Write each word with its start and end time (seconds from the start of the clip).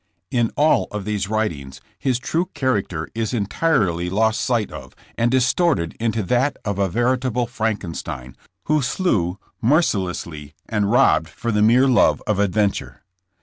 In 0.31 0.49
all 0.57 0.87
of 0.89 1.05
these 1.05 1.27
writings 1.27 1.79
his 1.99 2.17
true 2.17 2.49
character 2.55 3.07
is 3.13 3.35
entirely 3.35 4.09
lost 4.09 4.41
sight 4.41 4.71
of 4.71 4.95
and 5.15 5.29
distorted 5.29 5.95
into 5.99 6.23
that 6.23 6.57
of 6.65 6.79
a 6.79 6.89
veritable 6.89 7.45
Frankenstein 7.45 8.35
who 8.65 8.81
slew 8.81 9.37
mercilessly 9.61 10.55
and 10.67 10.89
robbed 10.89 11.29
for 11.29 11.51
the 11.51 11.61
mere 11.61 11.87
love 11.87 12.23
of 12.25 12.39
adventure. 12.39 13.03